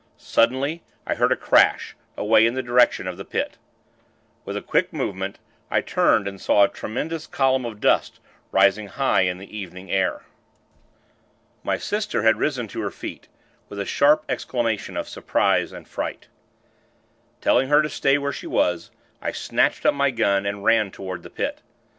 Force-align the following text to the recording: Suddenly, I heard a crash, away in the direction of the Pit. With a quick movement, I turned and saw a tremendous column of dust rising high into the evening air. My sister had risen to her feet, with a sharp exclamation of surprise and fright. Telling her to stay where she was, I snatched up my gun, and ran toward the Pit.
Suddenly, 0.17 0.81
I 1.05 1.13
heard 1.13 1.31
a 1.31 1.35
crash, 1.35 1.95
away 2.17 2.47
in 2.47 2.55
the 2.55 2.63
direction 2.63 3.05
of 3.05 3.17
the 3.17 3.23
Pit. 3.23 3.59
With 4.45 4.57
a 4.57 4.61
quick 4.63 4.91
movement, 4.91 5.37
I 5.69 5.81
turned 5.81 6.27
and 6.27 6.41
saw 6.41 6.63
a 6.63 6.67
tremendous 6.67 7.27
column 7.27 7.65
of 7.65 7.79
dust 7.79 8.19
rising 8.51 8.87
high 8.87 9.21
into 9.21 9.41
the 9.41 9.55
evening 9.55 9.91
air. 9.91 10.23
My 11.63 11.77
sister 11.77 12.23
had 12.23 12.37
risen 12.37 12.67
to 12.69 12.81
her 12.81 12.89
feet, 12.89 13.27
with 13.69 13.77
a 13.79 13.85
sharp 13.85 14.25
exclamation 14.27 14.97
of 14.97 15.07
surprise 15.07 15.71
and 15.71 15.87
fright. 15.87 16.27
Telling 17.39 17.67
her 17.69 17.83
to 17.83 17.87
stay 17.89 18.17
where 18.17 18.33
she 18.33 18.47
was, 18.47 18.89
I 19.21 19.31
snatched 19.31 19.85
up 19.85 19.93
my 19.93 20.09
gun, 20.09 20.47
and 20.47 20.63
ran 20.63 20.89
toward 20.89 21.21
the 21.21 21.29
Pit. 21.29 21.61